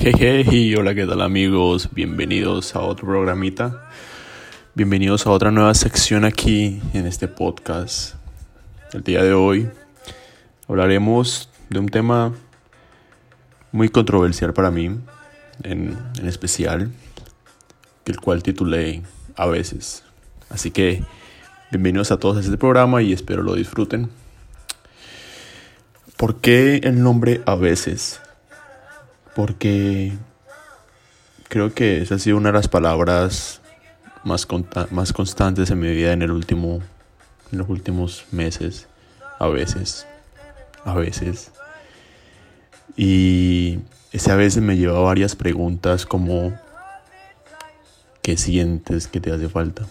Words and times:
Hey, 0.00 0.76
hola, 0.76 0.94
¿qué 0.94 1.06
tal 1.06 1.20
amigos? 1.20 1.88
Bienvenidos 1.92 2.76
a 2.76 2.80
otro 2.80 3.08
programita. 3.08 3.90
Bienvenidos 4.76 5.26
a 5.26 5.30
otra 5.30 5.50
nueva 5.50 5.74
sección 5.74 6.24
aquí 6.24 6.80
en 6.94 7.04
este 7.04 7.26
podcast. 7.26 8.14
El 8.92 9.02
día 9.02 9.24
de 9.24 9.32
hoy 9.32 9.68
hablaremos 10.68 11.50
de 11.68 11.80
un 11.80 11.88
tema 11.88 12.32
muy 13.72 13.88
controversial 13.88 14.54
para 14.54 14.70
mí, 14.70 14.84
en, 15.64 15.98
en 16.16 16.28
especial, 16.28 16.92
el 18.04 18.20
cual 18.20 18.44
titulé 18.44 19.02
A 19.34 19.46
veces. 19.46 20.04
Así 20.48 20.70
que 20.70 21.02
bienvenidos 21.72 22.12
a 22.12 22.20
todos 22.20 22.36
a 22.36 22.40
este 22.40 22.56
programa 22.56 23.02
y 23.02 23.12
espero 23.12 23.42
lo 23.42 23.56
disfruten. 23.56 24.10
¿Por 26.16 26.36
qué 26.36 26.76
el 26.84 27.02
nombre 27.02 27.42
A 27.46 27.56
veces? 27.56 28.20
Porque 29.38 30.10
creo 31.48 31.72
que 31.72 32.02
esa 32.02 32.16
ha 32.16 32.18
sido 32.18 32.38
una 32.38 32.48
de 32.48 32.54
las 32.54 32.66
palabras 32.66 33.60
más, 34.24 34.46
constantes 35.12 35.70
en 35.70 35.78
mi 35.78 35.92
vida 35.92 36.12
en, 36.12 36.22
el 36.22 36.32
último, 36.32 36.80
en 37.52 37.58
los 37.58 37.68
últimos 37.68 38.24
meses, 38.32 38.88
a 39.38 39.46
veces, 39.46 40.08
a 40.84 40.94
veces. 40.94 41.52
Y 42.96 43.78
ese 44.10 44.32
a 44.32 44.34
veces 44.34 44.60
me 44.60 44.76
lleva 44.76 44.98
varias 44.98 45.36
preguntas 45.36 46.04
como, 46.04 46.58
¿qué 48.22 48.36
sientes 48.36 49.06
que 49.06 49.20
te 49.20 49.30
hace 49.30 49.48
falta? 49.48 49.86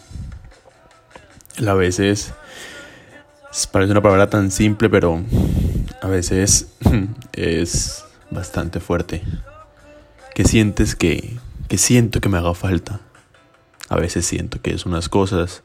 El 1.56 1.70
a 1.70 1.74
veces 1.74 2.34
parece 3.72 3.94
una 3.94 4.02
palabra 4.02 4.30
tan 4.30 4.52
simple, 4.52 4.90
pero 4.90 5.22
a 6.02 6.08
veces 6.10 6.68
es 7.32 8.04
bastante 8.32 8.80
fuerte. 8.80 9.24
Que 10.34 10.44
sientes 10.44 10.96
que, 10.96 11.38
que 11.68 11.78
siento 11.78 12.22
que 12.22 12.30
me 12.30 12.38
haga 12.38 12.54
falta. 12.54 13.02
A 13.90 13.96
veces 13.96 14.26
siento 14.26 14.62
que 14.62 14.74
es 14.74 14.86
unas 14.86 15.10
cosas, 15.10 15.64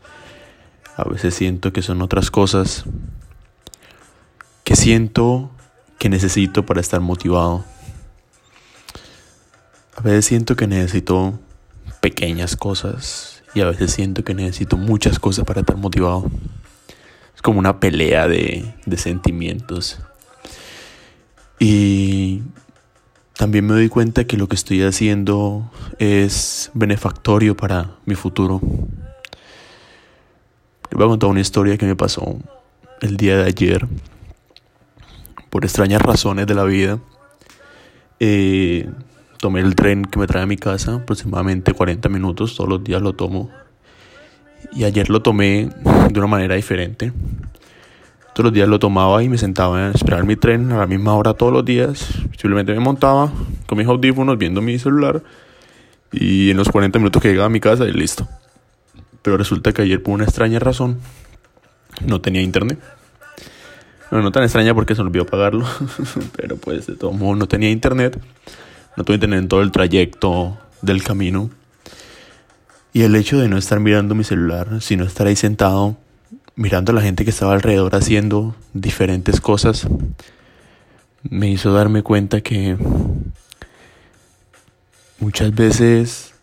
a 0.97 1.05
veces 1.05 1.35
siento 1.35 1.73
que 1.73 1.83
son 1.83 2.03
otras 2.03 2.31
cosas. 2.31 2.85
Que 4.65 4.77
siento 4.77 5.51
que 5.99 6.09
necesito 6.09 6.65
para 6.65 6.81
estar 6.81 7.01
motivado. 7.01 7.65
A 9.97 10.01
veces 10.01 10.25
siento 10.25 10.57
que 10.57 10.67
necesito 10.67 11.39
pequeñas 12.01 12.57
cosas 12.57 13.43
y 13.55 13.61
a 13.61 13.67
veces 13.67 13.93
siento 13.93 14.25
que 14.25 14.35
necesito 14.35 14.77
muchas 14.77 15.19
cosas 15.19 15.45
para 15.45 15.61
estar 15.61 15.77
motivado. 15.77 16.31
Es 17.35 17.43
como 17.43 17.59
una 17.59 17.79
pelea 17.79 18.27
de, 18.27 18.75
de 18.87 18.97
sentimientos. 18.97 19.99
Y 21.59 22.43
también 23.37 23.67
me 23.67 23.75
doy 23.75 23.89
cuenta 23.89 24.25
que 24.25 24.37
lo 24.37 24.49
que 24.49 24.57
estoy 24.57 24.83
haciendo 24.83 25.71
es 25.99 26.71
benefactorio 26.75 27.57
para 27.57 27.97
mi 28.05 28.15
futuro. 28.15 28.61
Les 30.91 30.99
voy 30.99 31.05
a 31.05 31.09
contar 31.09 31.31
una 31.31 31.41
historia 31.41 31.79
que 31.79 31.87
me 31.87 31.97
pasó 31.97 32.37
el 33.01 33.17
día 33.17 33.39
de 33.39 33.45
ayer. 33.45 33.87
Por 35.51 35.65
extrañas 35.65 36.03
razones 36.03 36.47
de 36.47 36.55
la 36.55 36.65
vida. 36.65 36.99
Eh, 38.21 38.89
tomé 39.39 39.61
el 39.61 39.75
tren 39.75 40.05
que 40.05 40.19
me 40.19 40.27
trae 40.29 40.45
a 40.45 40.47
mi 40.47 40.57
casa, 40.57 40.95
aproximadamente 40.95 41.73
40 41.73 42.09
minutos, 42.09 42.55
todos 42.55 42.71
los 42.71 42.85
días 42.85 43.03
lo 43.03 43.15
tomo. 43.15 43.51
Y 44.73 44.85
ayer 44.85 45.11
lo 45.11 45.23
tomé 45.23 45.69
de 46.11 46.19
una 46.21 46.29
manera 46.29 46.55
diferente. 46.55 47.13
Todos 48.35 48.45
los 48.45 48.53
días 48.55 48.69
lo 48.69 48.79
tomaba 48.79 49.23
y 49.23 49.29
me 49.29 49.37
sentaba 49.37 49.89
a 49.89 49.91
esperar 49.91 50.25
mi 50.25 50.37
tren 50.37 50.73
a 50.73 50.79
la 50.79 50.87
misma 50.87 51.15
hora 51.15 51.35
todos 51.35 51.53
los 51.53 51.65
días. 51.67 52.09
Simplemente 52.39 52.73
me 52.73 52.81
montaba 52.81 53.31
con 53.67 53.77
mis 53.77 53.87
audífonos 53.87 54.39
viendo 54.39 54.63
mi 54.63 54.79
celular 54.79 55.23
y 56.11 56.51
en 56.51 56.57
los 56.57 56.71
40 56.71 56.99
minutos 56.99 57.21
que 57.21 57.29
llegaba 57.29 57.47
a 57.47 57.51
mi 57.51 57.61
casa 57.61 57.85
y 57.85 57.93
listo. 57.93 58.27
Pero 59.21 59.37
resulta 59.37 59.73
que 59.73 59.83
ayer 59.83 60.03
por 60.03 60.15
una 60.15 60.25
extraña 60.25 60.59
razón 60.59 60.99
no 62.07 62.23
tenía 62.23 62.41
internet. 62.41 62.79
No, 64.11 64.23
no 64.23 64.33
tan 64.33 64.45
extraña 64.45 64.75
porque 64.75 64.95
se 64.95 65.03
olvidó 65.03 65.27
pagarlo, 65.27 65.67
pero 66.37 66.57
pues 66.57 66.87
de 66.87 66.97
todo 66.97 67.13
modo 67.13 67.37
no 67.37 67.49
tenía 67.49 67.71
internet. 67.71 68.19
No 68.97 69.05
tuve 69.05 69.17
internet 69.17 69.41
en 69.41 69.49
todo 69.49 69.61
el 69.61 69.73
trayecto 69.73 70.57
del 70.81 71.03
camino. 71.03 71.51
Y 72.95 73.03
el 73.03 73.15
hecho 73.15 73.39
de 73.39 73.49
no 73.49 73.59
estar 73.59 73.79
mirando 73.79 74.15
mi 74.15 74.25
celular, 74.25 74.81
sino 74.81 75.05
estar 75.05 75.27
ahí 75.27 75.37
sentado 75.37 75.97
mirando 76.57 76.93
a 76.93 76.95
la 76.95 77.03
gente 77.03 77.25
que 77.25 77.31
estaba 77.31 77.55
alrededor 77.55 77.95
haciendo 77.95 78.55
diferentes 78.75 79.41
cosas, 79.41 79.87
me 81.23 81.51
hizo 81.51 81.73
darme 81.73 82.03
cuenta 82.03 82.41
que 82.41 82.77
muchas 85.19 85.55
veces 85.55 86.35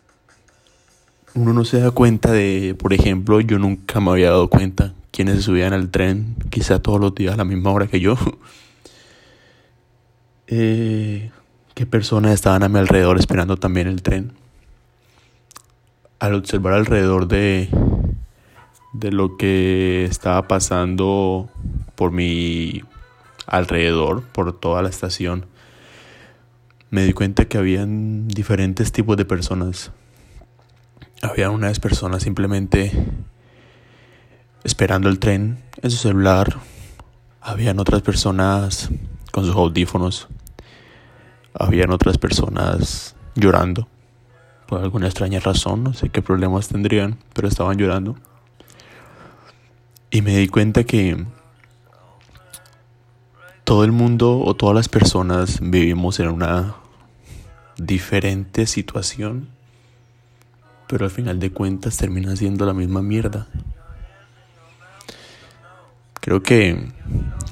uno 1.34 1.52
no 1.52 1.64
se 1.64 1.80
da 1.80 1.90
cuenta 1.90 2.32
de, 2.32 2.74
por 2.78 2.92
ejemplo, 2.92 3.40
yo 3.40 3.58
nunca 3.58 4.00
me 4.00 4.10
había 4.10 4.30
dado 4.30 4.48
cuenta 4.48 4.94
quienes 5.10 5.36
se 5.36 5.42
subían 5.42 5.72
al 5.72 5.90
tren, 5.90 6.36
quizá 6.50 6.80
todos 6.80 7.00
los 7.00 7.14
días 7.14 7.34
a 7.34 7.36
la 7.36 7.44
misma 7.44 7.70
hora 7.70 7.86
que 7.86 8.00
yo. 8.00 8.16
eh, 10.46 11.30
qué 11.74 11.86
personas 11.86 12.32
estaban 12.32 12.62
a 12.62 12.68
mi 12.68 12.78
alrededor 12.78 13.18
esperando 13.18 13.56
también 13.56 13.86
el 13.86 14.02
tren. 14.02 14.32
Al 16.18 16.34
observar 16.34 16.74
alrededor 16.74 17.28
de 17.28 17.68
de 18.92 19.12
lo 19.12 19.36
que 19.36 20.04
estaba 20.04 20.48
pasando 20.48 21.48
por 21.94 22.12
mi 22.12 22.82
alrededor, 23.46 24.22
por 24.22 24.58
toda 24.58 24.82
la 24.82 24.88
estación, 24.88 25.46
me 26.90 27.04
di 27.04 27.12
cuenta 27.12 27.44
que 27.44 27.58
habían 27.58 28.26
diferentes 28.28 28.90
tipos 28.90 29.16
de 29.16 29.24
personas. 29.24 29.92
Había 31.22 31.50
unas 31.50 31.78
personas 31.78 32.22
simplemente 32.22 32.92
esperando 34.64 35.08
el 35.08 35.18
tren 35.18 35.62
en 35.82 35.90
su 35.90 35.98
celular. 35.98 36.56
Habían 37.40 37.78
otras 37.78 38.02
personas 38.02 38.90
con 39.30 39.44
sus 39.44 39.54
audífonos. 39.54 40.28
Habían 41.54 41.90
otras 41.90 42.18
personas 42.18 43.14
llorando. 43.34 43.86
Por 44.66 44.80
alguna 44.80 45.06
extraña 45.06 45.40
razón, 45.40 45.84
no 45.84 45.92
sé 45.94 46.08
qué 46.08 46.22
problemas 46.22 46.68
tendrían, 46.68 47.18
pero 47.34 47.48
estaban 47.48 47.76
llorando. 47.76 48.16
Y 50.10 50.22
me 50.22 50.36
di 50.36 50.48
cuenta 50.48 50.82
que 50.82 51.24
todo 53.62 53.84
el 53.84 53.92
mundo 53.92 54.40
o 54.40 54.54
todas 54.54 54.74
las 54.74 54.88
personas 54.88 55.60
vivimos 55.62 56.18
en 56.18 56.28
una 56.28 56.74
diferente 57.76 58.66
situación, 58.66 59.48
pero 60.88 61.04
al 61.04 61.12
final 61.12 61.38
de 61.38 61.52
cuentas 61.52 61.96
termina 61.96 62.34
siendo 62.34 62.66
la 62.66 62.74
misma 62.74 63.02
mierda. 63.02 63.46
Creo 66.20 66.42
que 66.42 66.90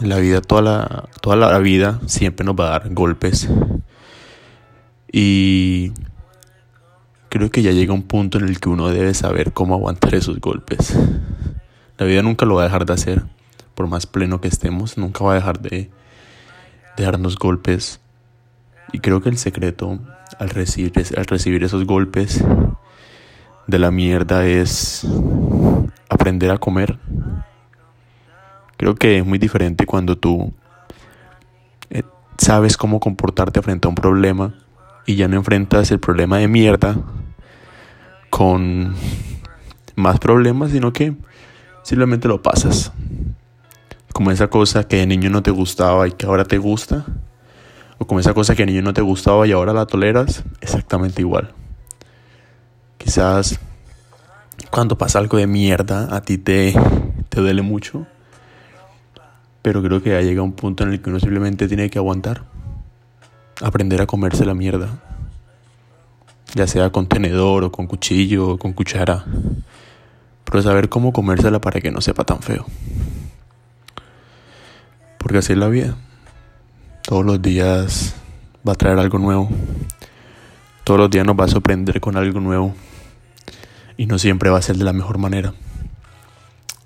la 0.01 0.19
vida, 0.19 0.41
toda 0.41 0.63
la, 0.63 1.09
toda 1.23 1.37
la 1.37 1.59
vida, 1.61 2.01
siempre 2.07 2.45
nos 2.45 2.57
va 2.57 2.67
a 2.67 2.71
dar 2.81 2.93
golpes. 2.93 3.49
Y 5.13 5.93
creo 7.29 7.51
que 7.51 7.63
ya 7.63 7.71
llega 7.71 7.95
un 7.95 8.03
punto 8.03 8.39
en 8.39 8.45
el 8.45 8.59
que 8.59 8.69
uno 8.69 8.89
debe 8.89 9.15
saber 9.15 9.53
cómo 9.53 9.75
aguantar 9.75 10.17
esos 10.17 10.41
golpes. 10.41 10.95
La 11.99 12.07
vida 12.07 12.23
nunca 12.23 12.47
lo 12.47 12.55
va 12.55 12.63
a 12.63 12.65
dejar 12.65 12.87
de 12.87 12.93
hacer, 12.93 13.25
por 13.75 13.89
más 13.89 14.07
pleno 14.07 14.41
que 14.41 14.47
estemos, 14.47 14.97
nunca 14.97 15.25
va 15.25 15.33
a 15.33 15.35
dejar 15.35 15.61
de, 15.61 15.91
darnos 16.97 17.37
golpes. 17.37 18.01
Y 18.93 19.01
creo 19.01 19.21
que 19.21 19.29
el 19.29 19.37
secreto 19.37 19.99
al 20.39 20.51
recibir, 20.51 20.93
al 21.17 21.25
recibir 21.27 21.65
esos 21.65 21.85
golpes 21.85 22.45
de 23.67 23.79
la 23.79 23.91
mierda 23.91 24.47
es 24.47 25.07
aprender 26.09 26.53
a 26.53 26.59
comer. 26.59 26.99
Creo 28.77 28.95
que 28.95 29.19
es 29.19 29.27
muy 29.27 29.39
diferente 29.39 29.85
cuando 29.85 30.17
tú 30.17 30.53
eh, 31.91 32.05
sabes 32.39 32.77
cómo 32.77 33.01
comportarte 33.01 33.61
frente 33.61 33.89
a 33.89 33.91
un 33.91 33.97
problema 33.97 34.55
y 35.05 35.17
ya 35.17 35.27
no 35.27 35.37
enfrentas 35.37 35.91
el 35.91 35.99
problema 35.99 36.39
de 36.39 36.47
mierda 36.47 36.97
con 38.31 38.95
más 39.97 40.21
problemas, 40.21 40.71
sino 40.71 40.93
que 40.93 41.17
Simplemente 41.89 42.29
lo 42.29 42.43
pasas. 42.43 42.93
Como 44.13 44.31
esa 44.31 44.49
cosa 44.49 44.87
que 44.87 44.97
de 44.99 45.07
niño 45.07 45.31
no 45.31 45.43
te 45.43 45.51
gustaba 45.51 46.07
y 46.07 46.13
que 46.13 46.27
ahora 46.27 46.45
te 46.45 46.59
gusta. 46.59 47.07
O 47.97 48.07
como 48.07 48.21
esa 48.21 48.35
cosa 48.35 48.55
que 48.55 48.67
de 48.67 48.73
niño 48.73 48.83
no 48.83 48.93
te 48.93 49.01
gustaba 49.01 49.47
y 49.47 49.53
ahora 49.53 49.73
la 49.73 49.87
toleras. 49.87 50.45
Exactamente 50.61 51.23
igual. 51.23 51.55
Quizás 52.99 53.59
cuando 54.71 54.99
pasa 54.99 55.19
algo 55.19 55.39
de 55.39 55.47
mierda 55.47 56.15
a 56.15 56.21
ti 56.21 56.37
te, 56.37 56.75
te 57.31 57.41
duele 57.41 57.63
mucho. 57.63 58.07
Pero 59.63 59.83
creo 59.83 60.03
que 60.03 60.11
ya 60.11 60.21
llega 60.21 60.43
un 60.43 60.53
punto 60.53 60.85
en 60.85 60.93
el 60.93 61.01
que 61.01 61.09
uno 61.09 61.21
simplemente 61.21 61.69
tiene 61.69 61.89
que 61.89 61.97
aguantar. 61.97 62.45
Aprender 63.63 64.03
a 64.03 64.07
comerse 64.07 64.45
la 64.45 64.53
mierda. 64.53 64.91
Ya 66.55 66.67
sea 66.67 66.91
con 66.91 67.07
tenedor 67.07 67.65
o 67.65 67.73
con 67.73 67.87
cuchillo 67.87 68.47
o 68.47 68.59
con 68.59 68.75
cuchara 68.75 69.25
pero 70.51 70.63
saber 70.63 70.89
cómo 70.89 71.13
comérsela 71.13 71.61
para 71.61 71.81
que 71.81 71.91
no 71.91 72.01
sepa 72.01 72.25
tan 72.25 72.41
feo. 72.41 72.67
Porque 75.19 75.39
así 75.39 75.53
es 75.53 75.59
la 75.59 75.69
vida. 75.69 75.97
Todos 77.03 77.25
los 77.25 77.43
días 77.43 78.15
va 78.67 78.73
a 78.73 78.77
traer 78.77 78.99
algo 78.99 79.19
nuevo. 79.19 79.49
Todos 80.85 81.01
los 81.01 81.11
días 81.11 81.27
nos 81.27 81.39
va 81.39 81.45
a 81.45 81.49
sorprender 81.49 82.01
con 82.01 82.17
algo 82.17 82.41
nuevo 82.41 82.75
y 83.97 84.07
no 84.07 84.19
siempre 84.19 84.49
va 84.49 84.59
a 84.59 84.63
ser 84.63 84.77
de 84.77 84.85
la 84.85 84.93
mejor 84.93 85.19
manera. 85.19 85.53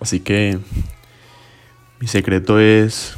Así 0.00 0.18
que 0.18 0.58
mi 2.00 2.08
secreto 2.08 2.58
es 2.58 3.14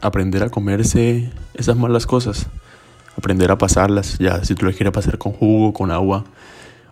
aprender 0.00 0.42
a 0.42 0.48
comerse 0.48 1.30
esas 1.52 1.76
malas 1.76 2.06
cosas, 2.06 2.46
aprender 3.16 3.50
a 3.50 3.58
pasarlas, 3.58 4.16
ya 4.18 4.42
si 4.44 4.54
tú 4.54 4.64
lo 4.64 4.72
quieres 4.72 4.92
pasar 4.92 5.18
con 5.18 5.32
jugo, 5.32 5.74
con 5.74 5.90
agua 5.90 6.24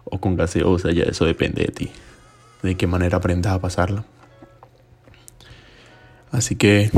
o 0.04 0.20
con 0.20 0.36
gaseosa, 0.36 0.90
ya 0.92 1.04
eso 1.04 1.24
depende 1.24 1.62
de 1.62 1.72
ti, 1.72 1.90
de 2.62 2.76
qué 2.76 2.86
manera 2.86 3.18
aprendas 3.18 3.52
a 3.52 3.60
pasarla. 3.60 4.04
Así 6.30 6.56
que 6.56 6.90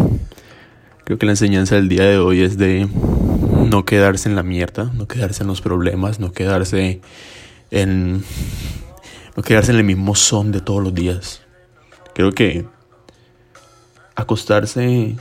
creo 1.05 1.19
que 1.19 1.27
la 1.27 1.33
enseñanza 1.33 1.75
del 1.77 1.89
día 1.89 2.05
de 2.05 2.19
hoy 2.19 2.43
es 2.43 2.59
de 2.59 2.89
no 3.69 3.85
quedarse 3.85 4.29
en 4.29 4.37
la 4.37 4.43
mierda, 4.43 4.91
no 4.95 5.07
quedarse 5.07 5.43
en 5.43 5.49
los 5.49 5.61
problemas, 5.61 6.21
no 6.21 6.33
quedarse 6.33 7.01
en 7.71 8.25
no 9.37 9.43
quedarse 9.43 9.71
en 9.71 9.79
el 9.79 9.85
mismo 9.85 10.15
son 10.15 10.51
de 10.51 10.61
todos 10.61 10.83
los 10.83 10.95
días. 10.95 11.43
Creo 12.15 12.33
que 12.33 12.67
acostarse 14.17 15.17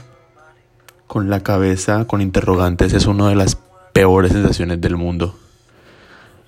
con 1.06 1.30
la 1.30 1.40
cabeza 1.44 2.04
con 2.06 2.20
interrogantes 2.20 2.92
es 2.92 3.06
una 3.06 3.28
de 3.28 3.36
las 3.36 3.58
peores 3.92 4.32
sensaciones 4.32 4.80
del 4.80 4.96
mundo. 4.96 5.38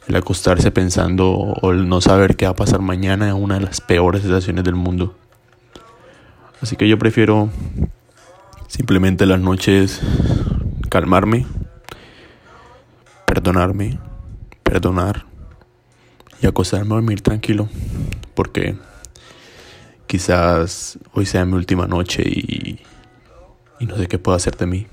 El 0.06 0.16
acostarse 0.16 0.70
pensando 0.70 1.30
o 1.30 1.70
el 1.70 1.88
no 1.88 2.00
saber 2.00 2.36
qué 2.36 2.46
va 2.46 2.52
a 2.52 2.56
pasar 2.56 2.80
mañana 2.80 3.28
es 3.28 3.34
una 3.34 3.54
de 3.54 3.60
las 3.60 3.80
peores 3.80 4.22
sensaciones 4.22 4.64
del 4.64 4.74
mundo. 4.74 5.16
Así 6.60 6.76
que 6.76 6.88
yo 6.88 6.98
prefiero 6.98 7.50
simplemente 8.66 9.26
las 9.26 9.40
noches 9.40 10.00
calmarme, 10.88 11.46
perdonarme, 13.26 13.98
perdonar 14.62 15.26
y 16.42 16.46
acostarme 16.46 16.92
a 16.92 16.96
dormir 16.96 17.20
tranquilo. 17.20 17.68
Porque 18.34 18.76
quizás 20.06 20.98
hoy 21.12 21.26
sea 21.26 21.44
mi 21.44 21.54
última 21.54 21.86
noche 21.86 22.22
y 22.26 22.80
y 23.80 23.86
no 23.86 23.96
sé 23.96 24.06
qué 24.06 24.18
puedo 24.18 24.36
hacer 24.36 24.56
de 24.56 24.66
mí. 24.66 24.86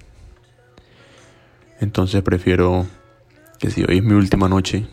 Entonces 1.79 2.23
prefiero 2.23 2.87
que 3.59 3.69
si 3.69 3.83
hoy 3.83 3.97
es 3.97 4.03
mi 4.03 4.13
última 4.13 4.49
noche, 4.49 4.87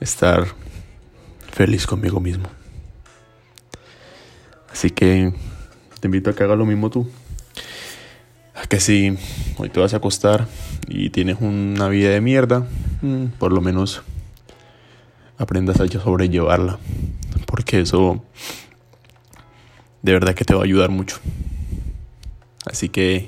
estar 0.00 0.46
feliz 1.52 1.86
conmigo 1.86 2.20
mismo. 2.20 2.48
Así 4.72 4.90
que 4.90 5.32
te 6.00 6.08
invito 6.08 6.30
a 6.30 6.34
que 6.34 6.42
hagas 6.42 6.58
lo 6.58 6.64
mismo 6.64 6.90
tú. 6.90 7.08
A 8.54 8.66
que 8.66 8.80
si 8.80 9.16
hoy 9.58 9.68
te 9.68 9.80
vas 9.80 9.94
a 9.94 9.98
acostar 9.98 10.46
y 10.88 11.10
tienes 11.10 11.38
una 11.40 11.88
vida 11.88 12.10
de 12.10 12.20
mierda, 12.20 12.66
mm, 13.02 13.26
por 13.38 13.52
lo 13.52 13.60
menos 13.60 14.02
aprendas 15.38 15.80
a 15.80 15.86
sobrellevarla. 15.86 16.78
Porque 17.46 17.80
eso 17.80 18.22
de 20.02 20.12
verdad 20.12 20.34
que 20.34 20.44
te 20.44 20.54
va 20.54 20.60
a 20.60 20.64
ayudar 20.64 20.90
mucho. 20.90 21.18
Así 22.66 22.88
que 22.88 23.26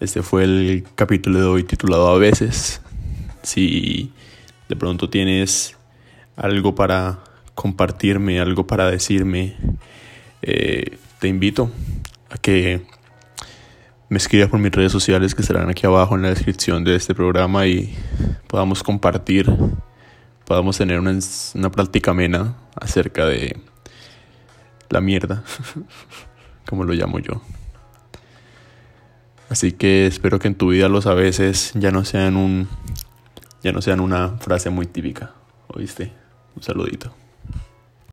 este 0.00 0.22
fue 0.22 0.44
el 0.44 0.84
capítulo 0.94 1.40
de 1.40 1.44
hoy 1.46 1.64
titulado 1.64 2.08
A 2.08 2.18
veces. 2.18 2.80
Si 3.42 4.12
de 4.68 4.76
pronto 4.76 5.08
tienes 5.08 5.76
algo 6.36 6.74
para 6.74 7.20
compartirme, 7.54 8.40
algo 8.40 8.66
para 8.66 8.90
decirme, 8.90 9.56
eh, 10.42 10.98
te 11.18 11.28
invito 11.28 11.70
a 12.30 12.38
que 12.38 12.82
me 14.08 14.18
escribas 14.18 14.48
por 14.48 14.60
mis 14.60 14.72
redes 14.72 14.92
sociales 14.92 15.34
que 15.34 15.42
estarán 15.42 15.68
aquí 15.68 15.86
abajo 15.86 16.14
en 16.14 16.22
la 16.22 16.28
descripción 16.28 16.84
de 16.84 16.94
este 16.94 17.14
programa 17.14 17.66
y 17.66 17.94
podamos 18.46 18.82
compartir, 18.82 19.50
podamos 20.44 20.78
tener 20.78 21.00
una, 21.00 21.18
una 21.54 21.70
práctica 21.70 22.12
amena 22.12 22.56
acerca 22.76 23.26
de 23.26 23.56
la 24.90 25.00
mierda, 25.00 25.42
como 26.68 26.84
lo 26.84 26.92
llamo 26.92 27.18
yo. 27.18 27.42
Así 29.48 29.72
que 29.72 30.06
espero 30.06 30.38
que 30.38 30.48
en 30.48 30.54
tu 30.54 30.68
vida 30.68 30.88
los 30.88 31.06
a 31.06 31.14
veces 31.14 31.72
ya 31.74 31.90
no 31.90 32.04
sean 32.04 32.36
un 32.36 32.68
ya 33.62 33.72
no 33.72 33.82
sean 33.82 34.00
una 34.00 34.38
frase 34.38 34.70
muy 34.70 34.86
típica. 34.86 35.32
¿Oíste? 35.68 36.12
Un 36.56 36.62
saludito. 36.62 37.12